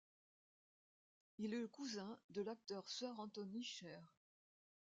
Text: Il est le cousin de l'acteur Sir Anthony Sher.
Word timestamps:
Il 1.37 1.53
est 1.53 1.59
le 1.59 1.67
cousin 1.67 2.17
de 2.31 2.41
l'acteur 2.41 2.89
Sir 2.89 3.13
Anthony 3.19 3.63
Sher. 3.63 4.01